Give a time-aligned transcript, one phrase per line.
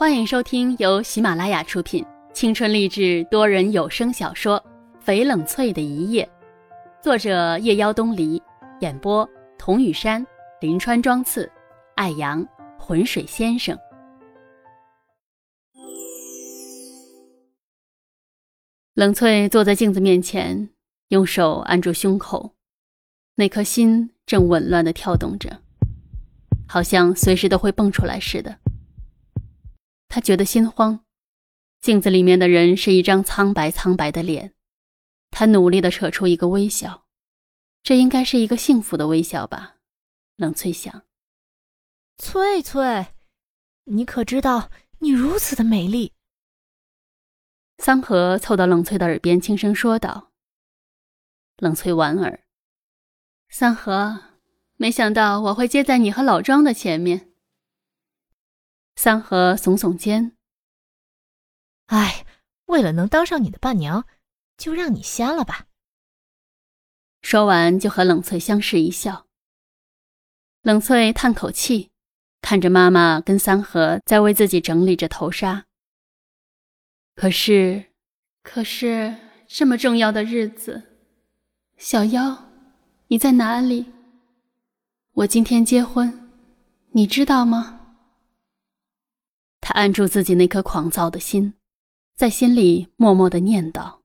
[0.00, 2.02] 欢迎收听由喜马拉雅出品、
[2.32, 4.58] 青春励志多人有声小说
[5.06, 6.24] 《翡冷翠的一夜》，
[7.04, 8.42] 作者夜妖东篱，
[8.80, 9.28] 演播
[9.58, 10.26] 童雨山、
[10.62, 11.52] 林川、庄次、
[11.96, 12.42] 艾阳、
[12.78, 13.78] 浑水先生。
[18.94, 20.70] 冷翠坐在镜子面前，
[21.08, 22.54] 用手按住胸口，
[23.34, 25.58] 那颗心正紊乱的跳动着，
[26.66, 28.59] 好像随时都会蹦出来似的。
[30.10, 31.04] 他觉得心慌，
[31.80, 34.54] 镜子里面的人是一张苍白苍白的脸，
[35.30, 37.06] 他努力的扯出一个微笑，
[37.84, 39.76] 这应该是一个幸福的微笑吧？
[40.34, 41.04] 冷翠想。
[42.18, 43.14] 翠翠，
[43.84, 46.12] 你可知道你如此的美丽？
[47.78, 50.32] 桑河凑到冷翠的耳边轻声说道。
[51.58, 52.44] 冷翠莞尔。
[53.48, 54.20] 桑河，
[54.74, 57.29] 没想到我会接在你和老庄的前面。
[58.96, 60.36] 三河耸耸肩，
[61.86, 62.26] 哎，
[62.66, 64.06] 为了能当上你的伴娘，
[64.56, 65.66] 就让你瞎了吧。
[67.22, 69.26] 说完，就和冷翠相视一笑。
[70.62, 71.90] 冷翠叹口气，
[72.42, 75.66] 看着妈妈跟三河在为自己整理着头纱。
[77.14, 77.92] 可是，
[78.42, 80.82] 可是这么重要的日子，
[81.78, 82.50] 小妖，
[83.08, 83.92] 你在哪里？
[85.12, 86.30] 我今天结婚，
[86.92, 87.79] 你知道吗？
[89.70, 91.54] 他按住自己那颗狂躁的心，
[92.16, 94.00] 在心里默默的念叨：“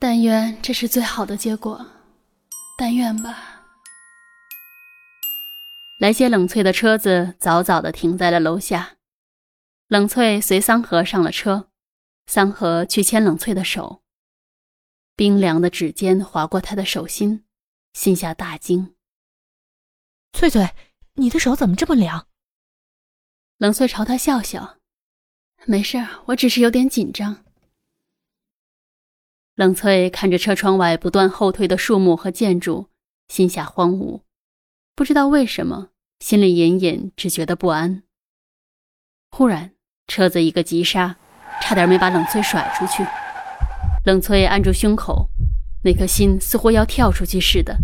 [0.00, 1.86] 但愿这是最好的结果，
[2.78, 3.66] 但愿吧。”
[6.00, 8.96] 来接冷翠的车子早早的停在了楼下，
[9.88, 11.68] 冷翠随桑河上了车，
[12.24, 14.02] 桑河去牵冷翠的手，
[15.16, 17.44] 冰凉的指尖划过她的手心，
[17.92, 18.94] 心下大惊
[20.32, 20.70] ：“翠翠，
[21.16, 22.26] 你的手怎么这么凉？”
[23.58, 24.76] 冷翠朝他笑笑，
[25.66, 27.44] 没事我只是有点紧张。
[29.56, 32.86] 冷翠看着车窗外不断后退的树木和建筑，
[33.26, 34.20] 心下荒芜，
[34.94, 35.88] 不知道为什么，
[36.20, 38.04] 心里隐隐只觉得不安。
[39.32, 39.72] 忽然，
[40.06, 41.16] 车子一个急刹，
[41.60, 43.04] 差点没把冷翠甩出去。
[44.04, 45.28] 冷翠按住胸口，
[45.82, 47.76] 那颗心似乎要跳出去似的。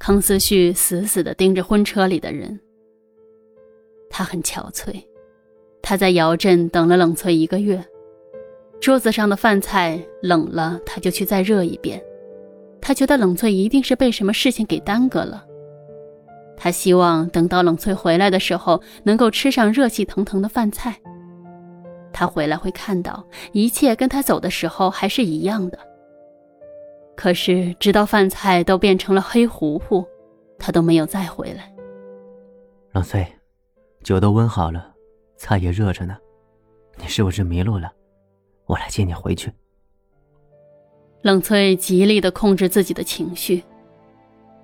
[0.00, 2.60] 康思旭死死地盯着婚车里的人。
[4.10, 5.04] 他很憔悴，
[5.82, 7.84] 他在姚镇等了冷翠一个月，
[8.80, 12.02] 桌子上的饭菜冷了，他就去再热一遍。
[12.80, 15.44] 他觉得冷翠一定是被什么事情给耽搁了。
[16.56, 20.96] 他希望等到冷翠回来的时候，能够吃上热气腾腾的饭菜。
[22.12, 25.78] 他回来会看到一切跟他走的时候还是一样的。
[27.14, 30.04] 可是直到饭菜都变成了黑糊糊，
[30.58, 31.72] 他都没有再回来。
[32.92, 33.26] 冷翠。
[34.08, 34.94] 酒都温好了，
[35.36, 36.16] 菜也热着呢，
[36.96, 37.92] 你是不是迷路了？
[38.64, 39.52] 我来接你回去。
[41.20, 43.62] 冷翠极力的控制自己的情绪，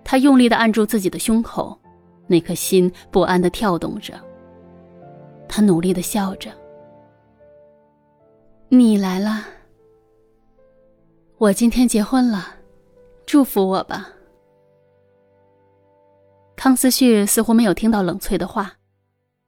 [0.02, 1.78] 她用力的按住自己的胸口，
[2.26, 4.18] 那颗心不安的跳动着。
[5.46, 6.50] 她努力的笑着
[8.70, 9.44] ：“你来了，
[11.36, 12.46] 我今天结婚了，
[13.26, 14.08] 祝福我吧。”
[16.56, 18.72] 康思旭似乎没有听到冷翠的话。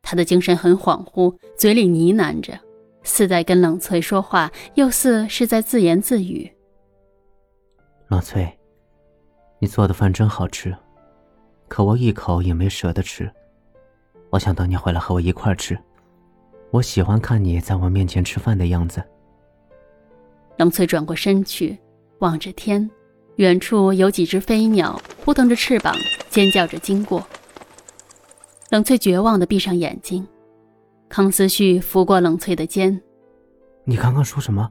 [0.08, 2.56] 他的精神很恍惚，嘴里呢喃着，
[3.02, 6.48] 似在跟冷翠说话，又似是在自言自语。
[8.06, 8.56] 冷翠，
[9.58, 10.72] 你做的饭真好吃，
[11.66, 13.28] 可我一口也没舍得吃。
[14.30, 15.76] 我想等你回来和我一块吃，
[16.70, 19.02] 我喜欢看你在我面前吃饭的样子。
[20.56, 21.76] 冷翠转过身去，
[22.20, 22.88] 望着天，
[23.38, 25.96] 远处有几只飞鸟扑腾着翅膀，
[26.30, 27.26] 尖叫着经过。
[28.70, 30.26] 冷翠绝望的闭上眼睛，
[31.08, 33.00] 康思旭拂过冷翠的肩
[33.84, 34.68] ：“你刚刚说什么？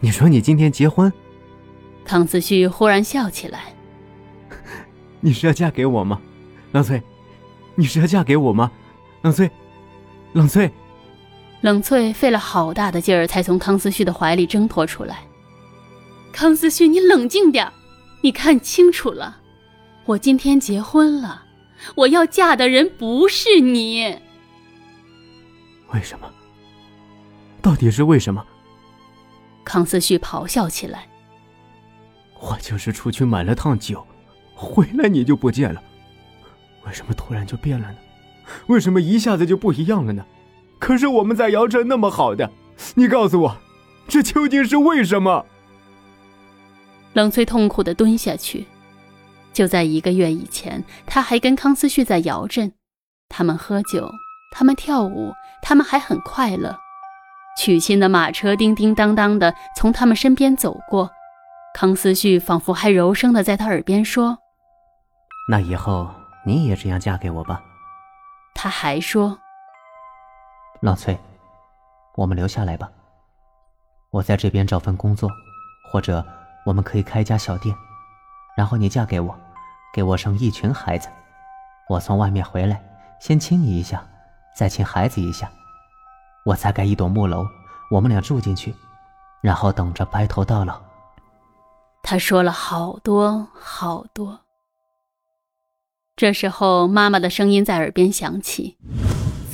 [0.00, 1.12] 你说你今天结婚？”
[2.04, 3.74] 康思旭忽然笑起来：
[5.20, 6.20] “你是要嫁给我吗，
[6.72, 7.02] 冷翠？
[7.74, 8.72] 你是要嫁给我吗，
[9.22, 9.50] 冷翠？
[10.32, 10.70] 冷翠？”
[11.60, 15.20] 冷翠费了好大的劲儿才从康思旭的怀里挣脱出来。
[16.32, 17.70] 康思旭，你冷静点
[18.22, 19.38] 你看清楚了，
[20.06, 21.43] 我今天结婚了。
[21.94, 24.16] 我要嫁的人不是你。
[25.92, 26.30] 为什么？
[27.62, 28.44] 到底是为什么？
[29.64, 31.08] 康思旭咆哮起来。
[32.40, 34.06] 我就是出去买了趟酒，
[34.54, 35.82] 回来你就不见了。
[36.86, 37.96] 为什么突然就变了呢？
[38.66, 40.26] 为什么一下子就不一样了呢？
[40.78, 42.50] 可是我们在姚城那么好的，
[42.94, 43.56] 你告诉我，
[44.06, 45.46] 这究竟是为什么？
[47.14, 48.66] 冷翠痛苦的蹲下去。
[49.54, 52.72] 就在一个月以前，他还跟康思旭在姚镇，
[53.28, 54.10] 他们喝酒，
[54.52, 56.76] 他们跳舞，他们还很快乐。
[57.56, 61.08] 娶亲的马车叮叮当当的从他们身边走过，
[61.72, 64.36] 康思旭仿佛还柔声的在他耳边说
[65.48, 66.10] ：“那以后
[66.44, 67.62] 你也这样嫁给我吧。”
[68.56, 69.38] 他还说
[70.82, 71.16] ：“老崔，
[72.16, 72.90] 我们留下来吧。
[74.10, 75.30] 我在这边找份工作，
[75.90, 76.24] 或者
[76.66, 77.74] 我们可以开一家小店，
[78.56, 79.36] 然后你嫁给我，
[79.94, 81.08] 给我生一群孩子。
[81.88, 82.82] 我从外面回来，
[83.20, 84.04] 先亲你一下，
[84.56, 85.48] 再亲孩子一下。”
[86.44, 87.46] 我再盖一栋木楼，
[87.90, 88.74] 我们俩住进去，
[89.40, 90.78] 然后等着白头到老。
[92.02, 94.40] 他说了好多好多。
[96.16, 98.76] 这时候，妈妈的声音在耳边响起：“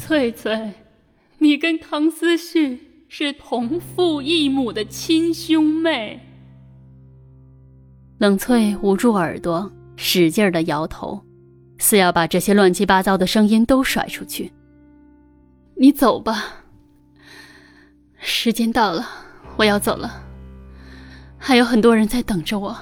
[0.01, 0.73] 翠翠，
[1.39, 6.21] 你跟唐思旭是同父异母的亲兄妹。”
[8.19, 9.71] 冷翠捂住耳朵，
[10.03, 11.21] 使劲的摇头，
[11.77, 14.51] 似要把这些乱七八糟的声音都甩出去。
[15.77, 16.65] 你走吧。
[18.17, 19.07] 时间到了，
[19.59, 20.25] 我要走了。
[21.37, 22.75] 还有很多人在等着我。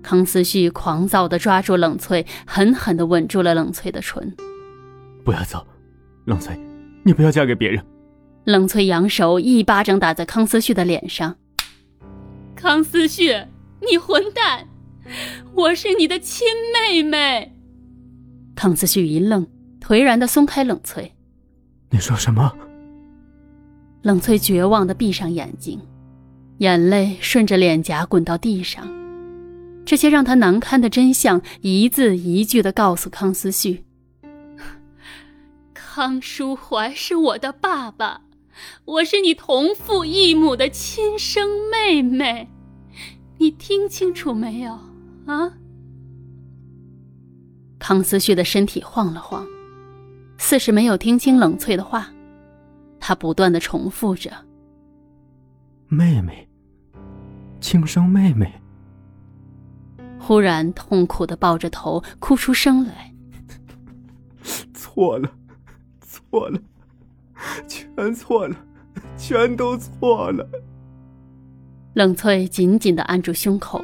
[0.00, 4.32] 康思旭狂躁的抓住冷翠，狠狠的吻住了冷翠的唇。
[5.24, 5.66] 不要走，
[6.24, 6.56] 冷翠，
[7.02, 7.84] 你不要嫁给别人。
[8.44, 11.36] 冷翠扬手一巴掌打在康思旭的脸上。
[12.54, 13.44] 康思旭，
[13.80, 14.68] 你混蛋！
[15.54, 17.54] 我是你的亲妹妹。
[18.54, 19.46] 康思旭一愣，
[19.80, 21.12] 颓然的松开冷翠。
[21.90, 22.52] 你说什么？
[24.02, 25.80] 冷翠绝望的闭上眼睛，
[26.58, 28.88] 眼泪顺着脸颊滚到地上。
[29.84, 33.84] 这些让他难堪的真相，一字一句的告诉康思旭
[35.74, 38.22] ：“康书怀是我的爸爸，
[38.84, 42.48] 我是你同父异母的亲生妹妹，
[43.38, 44.78] 你听清楚没有？
[45.26, 45.52] 啊？”
[47.78, 49.46] 康思旭的身体晃了晃，
[50.38, 52.08] 似是没有听清冷翠的话。
[53.00, 54.30] 他不断的重复着
[55.88, 56.48] ：“妹妹，
[57.60, 58.52] 亲生妹妹。”
[60.20, 63.12] 忽然痛苦的抱着头哭出声来
[64.72, 65.28] ：“错了，
[66.00, 66.60] 错了，
[67.66, 68.56] 全错了，
[69.16, 70.48] 全都错了。”
[71.94, 73.82] 冷翠紧紧的按住胸口，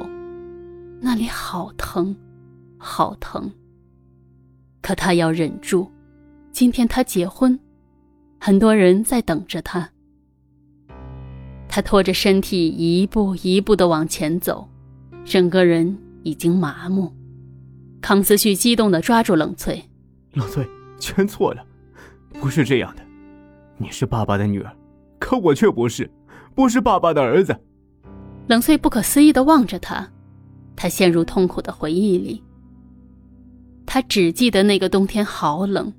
[1.01, 2.15] 那里好疼，
[2.77, 3.51] 好疼。
[4.81, 5.89] 可他要忍住，
[6.51, 7.57] 今天他结婚。
[8.39, 9.89] 很多人在等着他。
[11.67, 14.67] 他拖着身体一步一步的往前走，
[15.23, 17.13] 整个人已经麻木。
[18.01, 19.83] 康思旭激动的抓住冷翠
[20.33, 20.65] ：“冷翠，
[20.99, 21.63] 全错了，
[22.39, 23.03] 不是这样的。
[23.77, 24.75] 你是爸爸的女儿，
[25.19, 26.09] 可我却不是，
[26.55, 27.55] 不是爸爸的儿子。”
[28.47, 30.09] 冷翠不可思议的望着他，
[30.79, 32.41] 他陷入痛苦的回忆里。
[33.85, 35.91] 他只记得那个冬天好冷。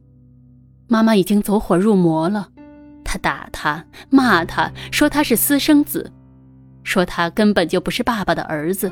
[0.88, 2.49] 妈妈已经走火入魔了，
[3.05, 6.11] 他打他，骂他，说他是私生子，
[6.82, 8.91] 说他根本就不是爸爸的儿子。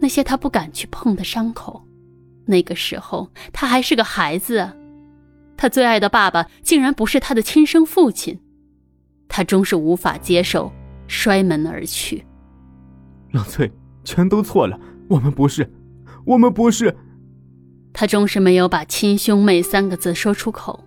[0.00, 1.80] 那些他不敢去碰的伤口，
[2.44, 4.68] 那个时候他还是个孩子。
[5.56, 8.40] 他最爱的爸爸竟然不是他的亲生父亲，
[9.28, 10.72] 他终是无法接受，
[11.06, 12.26] 摔门而去。
[13.30, 13.70] 冷翠，
[14.04, 15.70] 全都错了，我们不是，
[16.24, 16.94] 我们不是。
[17.92, 20.84] 他终是没有把“亲兄妹”三个字说出口。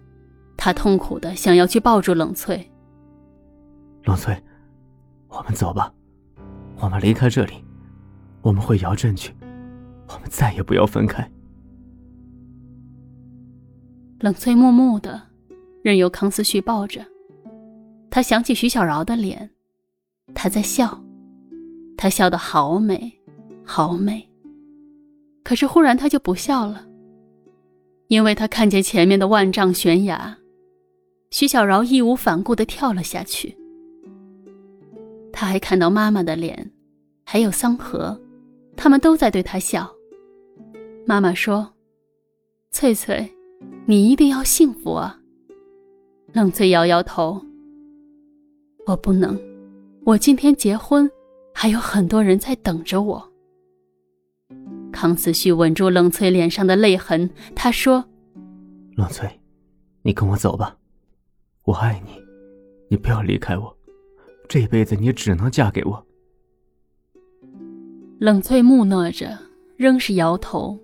[0.56, 2.70] 他痛苦的想要去抱住冷翠。
[4.04, 4.38] 冷翠，
[5.30, 5.94] 我们走吧，
[6.80, 7.64] 我们离开这里，
[8.42, 9.34] 我们回姚镇去，
[10.08, 11.30] 我们再也不要分开。
[14.20, 15.22] 冷翠默默的，
[15.82, 17.06] 任由康思旭抱着。
[18.12, 19.50] 他想起徐小饶的脸，
[20.34, 21.02] 他在笑，
[21.98, 23.19] 他笑得好美，
[23.72, 24.28] 好美。
[25.44, 26.88] 可是忽然他就不笑了，
[28.08, 30.36] 因为他看见前面的万丈悬崖。
[31.30, 33.56] 徐小饶义无反顾的跳了下去。
[35.32, 36.72] 他还看到妈妈的脸，
[37.24, 38.20] 还有桑河，
[38.76, 39.88] 他们都在对他笑。
[41.06, 41.72] 妈妈说
[42.74, 43.32] ：“翠翠，
[43.86, 45.20] 你一定要幸福啊。”
[46.34, 47.40] 冷翠摇摇头
[48.88, 49.40] ：“我不能，
[50.06, 51.08] 我今天结婚，
[51.54, 53.24] 还有很多人在等着我。”
[54.92, 58.04] 康思旭稳住冷翠脸上的泪痕，他说
[58.96, 59.30] ：“冷翠，
[60.02, 60.76] 你跟我走吧。”
[61.66, 62.12] 我爱你，
[62.90, 63.78] 你不要离开我，
[64.48, 66.06] 这辈子你只能嫁给我。
[68.20, 69.38] 冷翠木讷着，
[69.78, 70.80] 仍是摇头。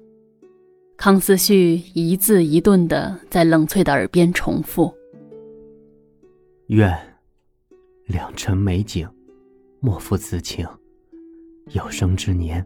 [0.96, 4.94] 康思旭一字一顿的在冷翠的耳边重复
[6.68, 6.96] ：“愿
[8.06, 9.10] 良辰美景，
[9.80, 10.66] 莫负此情。
[11.72, 12.66] 有生之年，